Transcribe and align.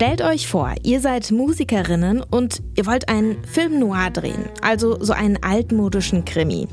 Stellt 0.00 0.22
euch 0.22 0.48
vor, 0.48 0.72
ihr 0.82 0.98
seid 0.98 1.30
Musikerinnen 1.30 2.22
und 2.22 2.62
ihr 2.74 2.86
wollt 2.86 3.10
einen 3.10 3.44
Film 3.44 3.78
noir 3.78 4.08
drehen, 4.10 4.46
also 4.62 4.96
so 4.98 5.12
einen 5.12 5.36
altmodischen 5.42 6.24
Krimi. 6.24 6.68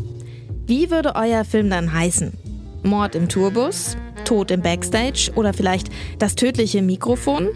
Wie 0.65 0.89
würde 0.91 1.13
euer 1.13 1.43
Film 1.43 1.69
dann 1.69 1.91
heißen? 1.91 2.31
Mord 2.83 3.15
im 3.15 3.27
Tourbus? 3.27 3.97
Tod 4.23 4.49
im 4.49 4.61
Backstage? 4.61 5.29
Oder 5.35 5.51
vielleicht 5.51 5.89
das 6.19 6.35
tödliche 6.35 6.81
Mikrofon? 6.81 7.49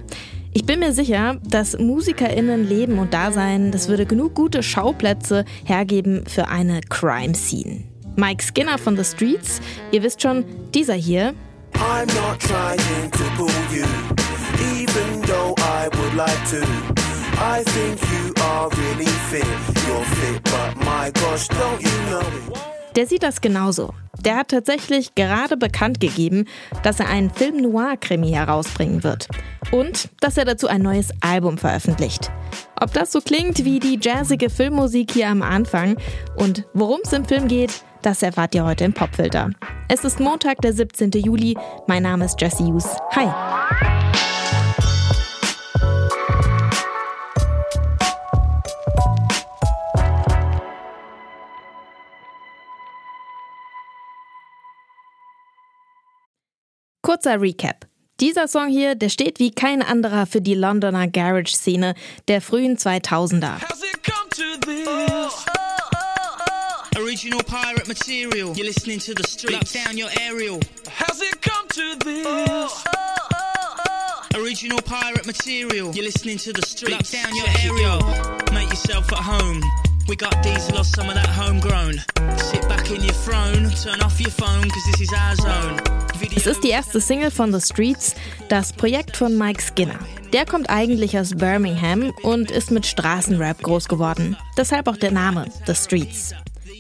Ich 0.51 0.65
bin 0.65 0.81
mir 0.81 0.91
sicher, 0.91 1.37
dass 1.49 1.79
MusikerInnen 1.79 2.67
leben 2.67 2.99
und 2.99 3.13
da 3.13 3.31
sein, 3.31 3.71
das 3.71 3.87
würde 3.87 4.05
genug 4.05 4.35
gute 4.35 4.63
Schauplätze 4.63 5.45
hergeben 5.63 6.25
für 6.27 6.49
eine 6.49 6.81
Crime 6.89 7.33
Scene. 7.33 7.85
Mike 8.17 8.43
Skinner 8.43 8.77
von 8.77 8.97
The 8.97 9.05
Streets, 9.05 9.61
ihr 9.93 10.03
wisst 10.03 10.21
schon, 10.21 10.43
dieser 10.73 10.95
hier. 10.95 11.33
I'm 11.75 12.07
not 12.07 12.41
trying 12.41 13.09
to 13.11 13.23
pull 13.37 13.49
you, 13.73 13.85
even 14.61 15.21
though 15.23 15.53
I 15.57 15.89
would 15.97 16.13
like 16.15 16.41
to. 16.51 16.61
I 17.37 17.63
think 17.63 17.99
you 18.11 18.33
are 18.43 18.69
really 18.69 19.11
fit, 19.29 19.45
you're 19.87 20.05
fit, 20.05 20.43
but 20.43 20.75
my 20.85 21.11
gosh, 21.11 21.47
don't 21.47 21.81
you 21.81 22.09
know 22.09 22.19
it? 22.19 22.71
Der 22.95 23.07
sieht 23.07 23.23
das 23.23 23.39
genauso. 23.39 23.93
Der 24.23 24.35
hat 24.35 24.49
tatsächlich 24.49 25.15
gerade 25.15 25.55
bekannt 25.57 25.99
gegeben, 25.99 26.45
dass 26.83 26.99
er 26.99 27.07
einen 27.07 27.31
Film 27.31 27.57
Noir-Krimi 27.57 28.31
herausbringen 28.31 29.03
wird. 29.03 29.27
Und 29.71 30.09
dass 30.19 30.37
er 30.37 30.45
dazu 30.45 30.67
ein 30.67 30.81
neues 30.81 31.11
Album 31.21 31.57
veröffentlicht. 31.57 32.29
Ob 32.79 32.93
das 32.93 33.11
so 33.11 33.21
klingt 33.21 33.63
wie 33.63 33.79
die 33.79 33.97
jazzige 34.01 34.49
Filmmusik 34.49 35.11
hier 35.11 35.29
am 35.29 35.41
Anfang 35.41 35.97
und 36.35 36.65
worum 36.73 36.99
es 37.03 37.13
im 37.13 37.25
Film 37.25 37.47
geht, 37.47 37.83
das 38.01 38.21
erfahrt 38.23 38.55
ihr 38.55 38.65
heute 38.65 38.83
im 38.83 38.93
Popfilter. 38.93 39.51
Es 39.87 40.03
ist 40.03 40.19
Montag, 40.19 40.61
der 40.61 40.73
17. 40.73 41.11
Juli. 41.11 41.57
Mein 41.87 42.03
Name 42.03 42.25
ist 42.25 42.41
Jesse 42.41 42.63
Hughes. 42.63 42.97
Hi. 43.15 43.90
Kurzer 57.21 57.39
Recap. 57.39 57.85
Dieser 58.19 58.47
Song 58.47 58.67
hier, 58.67 58.95
der 58.95 59.09
steht 59.09 59.37
wie 59.37 59.51
kein 59.51 59.83
anderer 59.83 60.25
für 60.25 60.41
die 60.41 60.55
Londoner 60.55 61.07
Garage-Szene 61.07 61.93
der 62.27 62.41
frühen 62.41 62.77
2000er. 62.77 63.57
Original 66.97 67.43
pirate 67.43 67.87
material. 67.87 68.53
You're 68.55 68.65
listening 68.65 68.99
to 68.99 69.13
the 69.13 69.23
streets. 69.23 69.75
Lock 69.75 69.85
down 69.85 69.97
your 69.97 70.09
aerial. 70.19 70.59
How's 70.89 71.21
it 71.21 71.39
come 71.41 71.67
to 71.69 71.95
this? 72.03 72.83
Original 74.35 74.81
pirate 74.81 75.27
material. 75.27 75.93
You're 75.93 76.05
listening 76.05 76.39
to 76.39 76.51
the 76.51 76.65
streets. 76.65 77.13
Lock 77.13 77.23
down 77.23 77.35
your 77.35 77.47
aerial. 77.61 78.01
Make 78.51 78.69
yourself 78.69 79.11
at 79.13 79.19
home. 79.19 79.61
We 80.07 80.15
got 80.15 80.41
diesel 80.41 80.79
or 80.79 80.83
some 80.83 81.07
of 81.07 81.15
that 81.15 81.29
homegrown. 81.29 82.01
Sit 82.37 82.67
back 82.67 82.89
in 82.89 83.01
your 83.03 83.13
throne, 83.13 83.69
turn 83.83 84.01
off 84.01 84.19
your 84.19 84.31
phone, 84.31 84.67
cause 84.69 84.85
this 84.87 85.01
is 85.01 85.13
our 85.13 85.35
zone. 85.35 86.00
Es 86.35 86.47
ist 86.47 86.63
die 86.63 86.69
erste 86.69 87.01
Single 87.01 87.31
von 87.31 87.53
The 87.53 87.61
Streets, 87.61 88.15
das 88.49 88.73
Projekt 88.73 89.17
von 89.17 89.37
Mike 89.37 89.61
Skinner. 89.61 89.99
Der 90.33 90.45
kommt 90.45 90.69
eigentlich 90.69 91.17
aus 91.17 91.35
Birmingham 91.35 92.13
und 92.23 92.51
ist 92.51 92.71
mit 92.71 92.85
Straßenrap 92.85 93.61
groß 93.61 93.87
geworden. 93.87 94.37
Deshalb 94.57 94.87
auch 94.87 94.97
der 94.97 95.11
Name 95.11 95.45
The 95.65 95.75
Streets. 95.75 96.33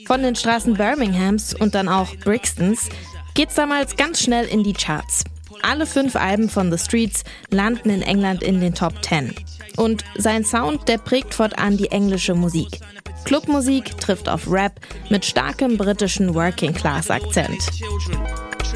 Von 0.05 0.23
den 0.23 0.35
Straßen 0.35 0.75
Birminghams 0.75 1.53
und 1.53 1.75
dann 1.75 1.89
auch 1.89 2.15
Brixtons 2.17 2.89
geht's 3.33 3.55
damals 3.55 3.95
ganz 3.97 4.21
schnell 4.21 4.45
in 4.45 4.63
die 4.63 4.73
Charts. 4.73 5.23
Alle 5.61 5.85
fünf 5.85 6.15
Alben 6.15 6.49
von 6.49 6.71
The 6.71 6.77
Streets 6.77 7.23
landen 7.49 7.89
in 7.89 8.01
England 8.01 8.43
in 8.43 8.61
den 8.61 8.73
Top 8.73 8.93
10. 9.03 9.33
Und 9.77 10.03
sein 10.17 10.43
Sound, 10.43 10.87
der 10.87 10.97
prägt 10.97 11.33
fortan 11.33 11.77
die 11.77 11.91
englische 11.91 12.35
Musik. 12.35 12.79
Clubmusik 13.25 13.97
trifft 13.97 14.27
auf 14.27 14.51
Rap 14.51 14.79
mit 15.09 15.25
starkem 15.25 15.77
britischen 15.77 16.33
Working-Class-Akzent. 16.33 17.69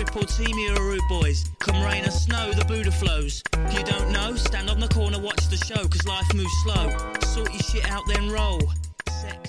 Triple 0.05 0.27
team 0.27 0.75
rude 0.77 1.01
boys. 1.09 1.45
Come 1.59 1.81
rain 1.83 2.05
or 2.05 2.11
snow, 2.11 2.51
the 2.51 2.65
Buddha 2.65 2.91
flows. 2.91 3.41
You 3.71 3.83
don't 3.83 4.11
know? 4.11 4.35
Stand 4.35 4.69
on 4.69 4.79
the 4.79 4.87
corner, 4.87 5.19
watch 5.19 5.47
the 5.49 5.57
show, 5.57 5.81
cause 5.87 6.05
life 6.05 6.33
moves 6.33 6.53
slow. 6.63 6.89
Sort 7.33 7.51
your 7.53 7.63
shit 7.63 7.91
out, 7.91 8.03
then 8.07 8.29
roll. 8.29 8.59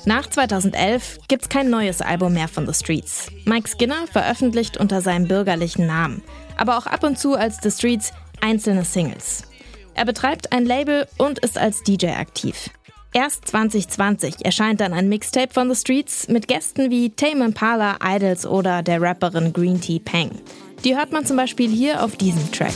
Nach 0.06 0.26
2011 0.26 1.18
gibt's 1.28 1.48
kein 1.48 1.68
neues 1.68 2.00
Album 2.00 2.34
mehr 2.34 2.48
von 2.48 2.66
The 2.66 2.72
Streets. 2.72 3.28
Mike 3.44 3.68
Skinner 3.68 4.06
veröffentlicht 4.06 4.76
unter 4.76 5.02
seinem 5.02 5.28
bürgerlichen 5.28 5.86
Namen, 5.86 6.22
aber 6.56 6.78
auch 6.78 6.86
ab 6.86 7.02
und 7.04 7.18
zu 7.18 7.34
als 7.34 7.58
The 7.62 7.70
Streets 7.70 8.12
einzelne 8.40 8.84
Singles. 8.84 9.42
Er 9.94 10.04
betreibt 10.04 10.52
ein 10.52 10.64
Label 10.64 11.06
und 11.18 11.38
ist 11.40 11.58
als 11.58 11.82
DJ 11.82 12.08
aktiv. 12.08 12.70
Erst 13.12 13.48
2020 13.48 14.44
erscheint 14.44 14.80
dann 14.80 14.92
ein 14.92 15.08
Mixtape 15.08 15.52
von 15.52 15.72
The 15.72 15.80
Streets 15.80 16.28
mit 16.28 16.48
Gästen 16.48 16.90
wie 16.90 17.10
Tame 17.10 17.44
Impala, 17.44 17.96
Idols 18.02 18.46
oder 18.46 18.82
der 18.82 19.00
Rapperin 19.00 19.52
Green 19.52 19.80
Tea 19.80 19.98
Peng. 19.98 20.30
Die 20.84 20.96
hört 20.96 21.12
man 21.12 21.24
zum 21.24 21.36
Beispiel 21.36 21.70
hier 21.70 22.04
auf 22.04 22.16
diesem 22.16 22.52
Track. 22.52 22.74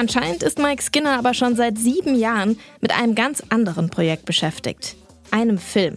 Anscheinend 0.00 0.42
ist 0.42 0.58
Mike 0.58 0.82
Skinner 0.82 1.18
aber 1.18 1.34
schon 1.34 1.56
seit 1.56 1.76
sieben 1.76 2.14
Jahren 2.14 2.58
mit 2.80 2.98
einem 2.98 3.14
ganz 3.14 3.42
anderen 3.50 3.90
Projekt 3.90 4.24
beschäftigt. 4.24 4.96
Einem 5.30 5.58
Film. 5.58 5.96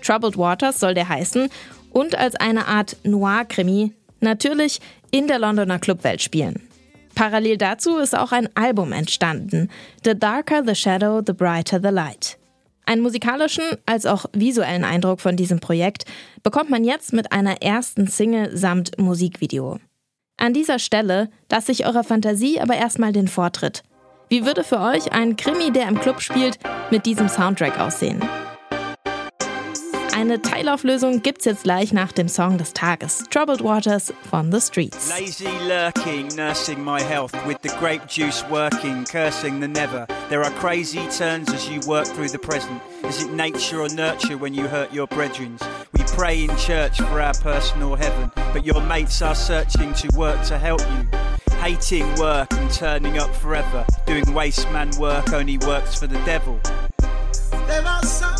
Troubled 0.00 0.38
Waters 0.38 0.80
soll 0.80 0.94
der 0.94 1.10
heißen 1.10 1.50
und 1.90 2.16
als 2.16 2.34
eine 2.36 2.66
Art 2.66 2.96
Noir-Krimi 3.04 3.92
natürlich 4.20 4.80
in 5.10 5.26
der 5.26 5.38
Londoner 5.38 5.78
Clubwelt 5.78 6.22
spielen. 6.22 6.62
Parallel 7.14 7.58
dazu 7.58 7.98
ist 7.98 8.16
auch 8.16 8.32
ein 8.32 8.48
Album 8.56 8.90
entstanden. 8.90 9.68
The 10.02 10.18
Darker 10.18 10.62
the 10.64 10.74
Shadow, 10.74 11.20
the 11.20 11.34
Brighter 11.34 11.78
the 11.78 11.90
Light. 11.94 12.38
Einen 12.86 13.02
musikalischen 13.02 13.64
als 13.84 14.06
auch 14.06 14.24
visuellen 14.32 14.82
Eindruck 14.82 15.20
von 15.20 15.36
diesem 15.36 15.60
Projekt 15.60 16.06
bekommt 16.42 16.70
man 16.70 16.84
jetzt 16.84 17.12
mit 17.12 17.32
einer 17.32 17.60
ersten 17.60 18.06
Single 18.06 18.56
samt 18.56 18.96
Musikvideo. 18.96 19.78
An 20.36 20.52
dieser 20.52 20.78
Stelle 20.78 21.30
lasse 21.50 21.72
ich 21.72 21.86
eurer 21.86 22.04
Fantasie 22.04 22.60
aber 22.60 22.74
erstmal 22.74 23.12
den 23.12 23.28
Vortritt. 23.28 23.82
Wie 24.28 24.46
würde 24.46 24.64
für 24.64 24.80
euch 24.80 25.12
ein 25.12 25.36
Krimi, 25.36 25.70
der 25.70 25.88
im 25.88 26.00
Club 26.00 26.20
spielt, 26.20 26.58
mit 26.90 27.06
diesem 27.06 27.28
Soundtrack 27.28 27.78
aussehen? 27.78 28.22
Eine 30.14 30.40
Teilauflösung 30.40 31.22
gibt's 31.22 31.46
jetzt 31.46 31.64
gleich 31.64 31.92
nach 31.92 32.12
dem 32.12 32.28
Song 32.28 32.56
des 32.56 32.72
Tages, 32.74 33.24
Troubled 33.30 33.62
Waters 33.64 34.12
von 34.30 34.52
The 34.52 34.60
Streets. 34.60 35.10
Lazy 35.18 35.48
lurking, 35.66 36.28
nursing 36.36 36.82
my 36.82 37.00
health 37.00 37.32
with 37.46 37.56
the 37.62 37.70
grape 37.80 38.06
juice 38.06 38.44
working, 38.50 39.04
cursing 39.04 39.60
the 39.60 39.66
never. 39.66 40.06
There 40.28 40.44
are 40.44 40.52
crazy 40.60 41.00
turns 41.08 41.52
as 41.52 41.68
you 41.68 41.80
work 41.88 42.06
through 42.06 42.28
the 42.28 42.38
present. 42.38 42.80
Is 43.08 43.22
it 43.22 43.32
nature 43.32 43.80
or 43.80 43.88
nurture 43.88 44.38
when 44.38 44.54
you 44.54 44.68
hurt 44.68 44.92
your 44.92 45.08
brethren? 45.08 45.58
Pray 46.12 46.44
in 46.44 46.56
church 46.56 46.98
for 46.98 47.20
our 47.20 47.34
personal 47.34 47.96
heaven, 47.96 48.30
but 48.52 48.64
your 48.64 48.80
mates 48.82 49.22
are 49.22 49.34
searching 49.34 49.92
to 49.94 50.08
work 50.16 50.42
to 50.44 50.58
help 50.58 50.80
you. 50.80 51.08
Hating 51.56 52.14
work 52.16 52.52
and 52.52 52.70
turning 52.70 53.18
up 53.18 53.34
forever, 53.34 53.84
doing 54.06 54.32
waste 54.32 54.70
man 54.72 54.90
work 54.98 55.32
only 55.32 55.58
works 55.58 55.98
for 55.98 56.06
the 56.06 56.18
devil. 56.24 56.60
There 57.66 57.84
are 57.86 58.02
some 58.02 58.31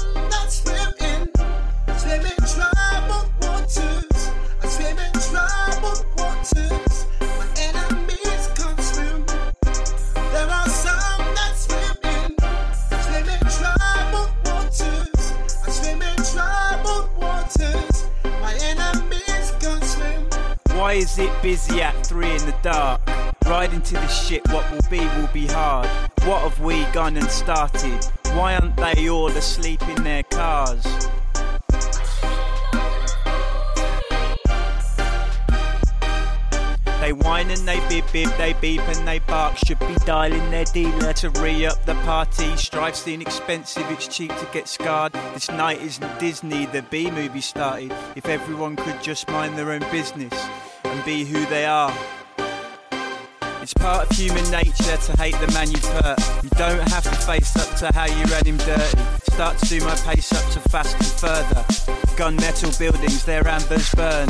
why 20.92 20.98
is 20.98 21.18
it 21.18 21.32
busy 21.42 21.80
at 21.80 22.06
three 22.06 22.30
in 22.30 22.44
the 22.44 22.54
dark? 22.60 23.00
Riding 23.46 23.80
to 23.80 23.94
the 23.94 24.06
ship, 24.08 24.46
what 24.52 24.70
will 24.70 24.90
be 24.90 24.98
will 24.98 25.30
be 25.32 25.46
hard. 25.46 25.88
What 26.24 26.42
have 26.42 26.60
we 26.60 26.84
gone 26.92 27.16
and 27.16 27.30
started? 27.30 28.04
Why 28.34 28.56
aren't 28.56 28.76
they 28.76 29.08
all 29.08 29.28
asleep 29.28 29.80
in 29.88 30.04
their 30.04 30.22
cars? 30.24 30.84
They 37.00 37.14
whine 37.14 37.50
and 37.50 37.66
they 37.66 37.80
bib 37.88 38.04
bib, 38.12 38.28
they 38.36 38.52
beep 38.60 38.82
and 38.82 39.08
they 39.08 39.20
bark. 39.20 39.56
Should 39.56 39.78
be 39.78 39.94
dialing 40.04 40.50
their 40.50 40.66
dealer 40.66 41.14
to 41.14 41.30
re 41.30 41.64
up 41.64 41.82
the 41.86 41.94
party. 42.04 42.54
Strife's 42.58 43.02
the 43.02 43.14
inexpensive, 43.14 43.90
it's 43.90 44.08
cheap 44.08 44.36
to 44.36 44.46
get 44.52 44.68
scarred. 44.68 45.14
This 45.32 45.48
night 45.48 45.80
isn't 45.80 46.18
Disney, 46.20 46.66
the 46.66 46.82
B 46.82 47.10
movie 47.10 47.40
started. 47.40 47.94
If 48.14 48.26
everyone 48.26 48.76
could 48.76 49.02
just 49.02 49.26
mind 49.28 49.56
their 49.56 49.72
own 49.72 49.80
business 49.90 50.34
and 50.84 51.04
be 51.04 51.24
who 51.24 51.44
they 51.46 51.64
are. 51.66 51.92
It's 53.62 53.74
part 53.74 54.10
of 54.10 54.16
human 54.16 54.48
nature 54.50 54.96
to 54.96 55.12
hate 55.20 55.38
the 55.38 55.50
man 55.52 55.70
you've 55.70 55.84
hurt. 55.84 56.18
You 56.42 56.50
don't 56.50 56.88
have 56.90 57.04
to 57.04 57.10
face 57.10 57.54
up 57.56 57.76
to 57.78 57.92
how 57.96 58.06
you 58.06 58.24
ran 58.24 58.44
him 58.44 58.56
dirty. 58.58 58.98
Start 59.30 59.56
to 59.58 59.66
do 59.66 59.80
my 59.84 59.94
pace 59.96 60.32
up 60.32 60.52
to 60.52 60.60
fast 60.68 60.96
and 60.96 61.06
further. 61.06 61.62
Gunmetal 62.16 62.76
buildings, 62.78 63.24
their 63.24 63.46
ambers 63.46 63.94
burn. 63.94 64.28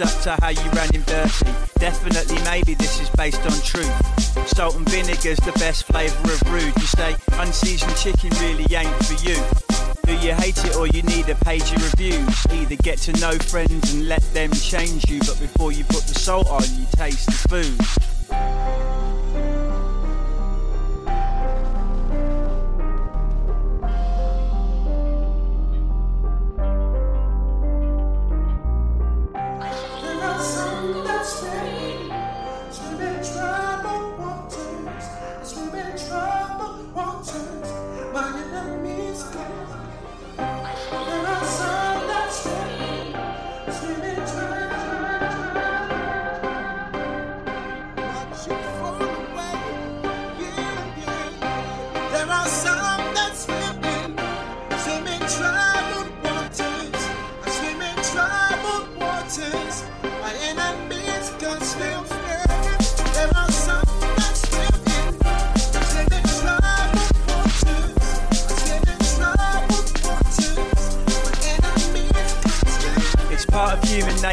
Up 0.00 0.22
to 0.22 0.36
how 0.40 0.48
you 0.48 0.70
ran 0.70 0.94
in 0.94 1.02
dirty. 1.02 1.46
Definitely, 1.78 2.38
maybe 2.44 2.74
this 2.74 3.00
is 3.00 3.08
based 3.10 3.40
on 3.42 3.52
truth. 3.62 4.48
Salt 4.48 4.76
and 4.76 4.88
vinegar's 4.88 5.38
the 5.38 5.52
best 5.58 5.84
flavour 5.84 6.32
of 6.32 6.42
rude. 6.52 6.74
You 6.76 6.86
say 6.86 7.16
unseasoned 7.32 7.96
chicken 7.96 8.30
really 8.40 8.66
ain't 8.74 8.94
for 9.04 9.14
you. 9.28 9.36
Do 10.04 10.14
you 10.26 10.34
hate 10.34 10.58
it 10.64 10.76
or 10.76 10.86
you 10.86 11.02
need 11.02 11.28
a 11.28 11.34
page 11.36 11.72
of 11.72 11.82
reviews? 11.82 12.46
Either 12.52 12.76
get 12.76 12.98
to 12.98 13.12
know 13.20 13.32
friends 13.38 13.92
and 13.94 14.08
let 14.08 14.22
them 14.34 14.50
change 14.52 15.08
you, 15.10 15.20
but 15.20 15.38
before 15.38 15.72
you 15.72 15.84
put 15.84 16.04
the 16.04 16.18
salt 16.18 16.48
on, 16.48 16.62
you 16.62 16.86
taste 16.96 17.26
the 17.26 17.48
food. 17.48 18.09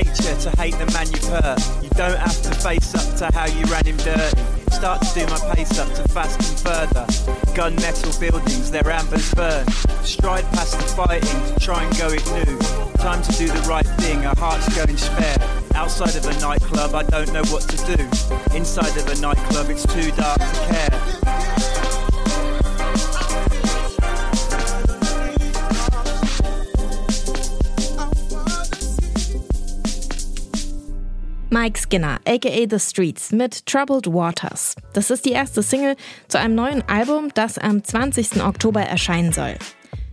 Nature 0.04 0.36
to 0.38 0.50
hate 0.62 0.78
the 0.78 0.86
man 0.94 1.08
you've 1.10 1.26
hurt. 1.26 1.60
You 1.82 1.90
don't 1.90 2.18
have 2.18 2.42
to 2.44 2.52
face 2.62 2.94
up 2.94 3.18
to 3.18 3.36
how 3.36 3.48
you 3.48 3.66
ran 3.66 3.86
him 3.86 3.98
dirty. 3.98 4.42
Start 4.70 5.02
to 5.02 5.14
do 5.20 5.26
my 5.26 5.40
pace 5.56 5.80
up 5.80 5.92
to 5.96 6.04
fast 6.14 6.38
and 6.38 6.60
further. 6.60 7.06
Gunmetal 7.58 8.20
buildings, 8.20 8.70
their 8.70 8.88
ambers 8.90 9.34
burn. 9.34 9.66
Stride 10.04 10.46
past 10.54 10.78
the 10.78 10.86
fighting 10.94 11.54
to 11.54 11.60
try 11.60 11.84
and 11.84 11.98
go 11.98 12.10
it 12.10 12.26
new. 12.38 12.60
Time 13.02 13.24
to 13.24 13.32
do 13.34 13.48
the 13.48 13.66
right 13.68 13.88
thing, 14.02 14.24
our 14.26 14.36
heart's 14.38 14.70
going 14.76 14.98
spare. 14.98 15.38
Outside 15.74 16.16
of 16.16 16.26
a 16.26 16.40
nightclub, 16.40 16.94
I 16.94 17.04
don't 17.04 17.34
know 17.34 17.46
what 17.46 17.64
to 17.64 17.78
do. 17.96 18.04
Inside 18.56 18.96
of 18.98 19.08
a 19.08 19.20
nightclub, 19.20 19.70
it's 19.70 19.86
too 19.86 20.12
dark 20.12 20.40
to 20.40 20.74
care. 20.74 21.17
Mike 31.60 31.80
Skinner, 31.80 32.20
aka 32.28 32.68
The 32.70 32.80
Streets, 32.80 33.32
mit 33.32 33.66
Troubled 33.66 34.06
Waters. 34.06 34.76
Das 34.94 35.10
ist 35.10 35.26
die 35.26 35.32
erste 35.32 35.64
Single 35.64 35.96
zu 36.28 36.38
einem 36.38 36.54
neuen 36.54 36.88
Album, 36.88 37.30
das 37.34 37.58
am 37.58 37.84
20. 37.84 38.44
Oktober 38.44 38.82
erscheinen 38.82 39.34
soll. 39.34 39.56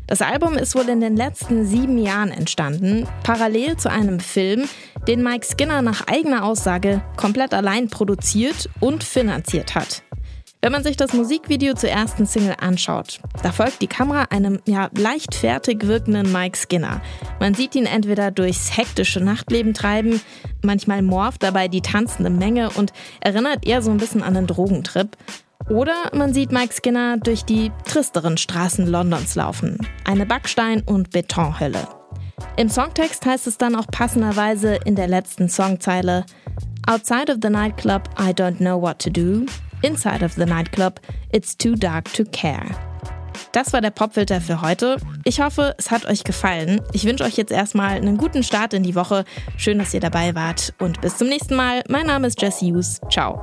Das 0.06 0.22
Album 0.22 0.54
ist 0.54 0.74
wohl 0.74 0.88
in 0.88 1.02
den 1.02 1.18
letzten 1.18 1.66
sieben 1.66 1.98
Jahren 1.98 2.30
entstanden, 2.30 3.06
parallel 3.24 3.76
zu 3.76 3.90
einem 3.90 4.20
Film, 4.20 4.66
den 5.06 5.22
Mike 5.22 5.44
Skinner 5.44 5.82
nach 5.82 6.06
eigener 6.06 6.44
Aussage 6.44 7.02
komplett 7.18 7.52
allein 7.52 7.90
produziert 7.90 8.70
und 8.80 9.04
finanziert 9.04 9.74
hat. 9.74 10.02
Wenn 10.64 10.72
man 10.72 10.82
sich 10.82 10.96
das 10.96 11.12
Musikvideo 11.12 11.74
zur 11.74 11.90
ersten 11.90 12.24
Single 12.24 12.54
anschaut, 12.58 13.20
da 13.42 13.52
folgt 13.52 13.82
die 13.82 13.86
Kamera 13.86 14.28
einem 14.30 14.60
ja 14.66 14.88
leicht 14.96 15.42
wirkenden 15.42 16.32
Mike 16.32 16.56
Skinner. 16.56 17.02
Man 17.38 17.52
sieht 17.52 17.74
ihn 17.74 17.84
entweder 17.84 18.30
durchs 18.30 18.74
hektische 18.74 19.20
Nachtleben 19.20 19.74
treiben, 19.74 20.22
manchmal 20.62 21.02
morpht 21.02 21.42
dabei 21.42 21.68
die 21.68 21.82
tanzende 21.82 22.30
Menge 22.30 22.70
und 22.70 22.94
erinnert 23.20 23.66
eher 23.66 23.82
so 23.82 23.90
ein 23.90 23.98
bisschen 23.98 24.22
an 24.22 24.38
einen 24.38 24.46
Drogentrip. 24.46 25.18
Oder 25.68 26.10
man 26.14 26.32
sieht 26.32 26.50
Mike 26.50 26.72
Skinner 26.72 27.18
durch 27.18 27.44
die 27.44 27.70
tristeren 27.84 28.38
Straßen 28.38 28.86
Londons 28.86 29.34
laufen. 29.34 29.76
Eine 30.06 30.24
Backstein- 30.24 30.82
und 30.86 31.10
Betonhölle. 31.10 31.86
Im 32.56 32.70
Songtext 32.70 33.26
heißt 33.26 33.46
es 33.48 33.58
dann 33.58 33.76
auch 33.76 33.86
passenderweise 33.88 34.76
in 34.86 34.94
der 34.94 35.08
letzten 35.08 35.50
Songzeile 35.50 36.24
Outside 36.86 37.30
of 37.30 37.38
the 37.42 37.50
nightclub, 37.50 38.08
I 38.18 38.30
don't 38.30 38.56
know 38.56 38.80
what 38.80 38.98
to 39.00 39.10
do. 39.10 39.44
Inside 39.84 40.24
of 40.24 40.32
the 40.32 40.46
Nightclub, 40.46 40.98
It's 41.30 41.56
Too 41.58 41.74
Dark 41.74 42.10
to 42.14 42.24
Care. 42.32 42.64
Das 43.52 43.74
war 43.74 43.82
der 43.82 43.90
Popfilter 43.90 44.40
für 44.40 44.62
heute. 44.62 44.96
Ich 45.24 45.40
hoffe, 45.40 45.74
es 45.76 45.90
hat 45.90 46.06
euch 46.06 46.24
gefallen. 46.24 46.80
Ich 46.92 47.04
wünsche 47.04 47.24
euch 47.24 47.36
jetzt 47.36 47.52
erstmal 47.52 47.90
einen 47.90 48.16
guten 48.16 48.42
Start 48.42 48.72
in 48.72 48.82
die 48.82 48.94
Woche. 48.94 49.26
Schön, 49.58 49.78
dass 49.78 49.92
ihr 49.92 50.00
dabei 50.00 50.34
wart 50.34 50.72
und 50.80 51.02
bis 51.02 51.18
zum 51.18 51.28
nächsten 51.28 51.54
Mal. 51.54 51.84
Mein 51.88 52.06
Name 52.06 52.26
ist 52.26 52.40
Jesse 52.40 52.64
Hughes. 52.64 53.00
Ciao. 53.10 53.40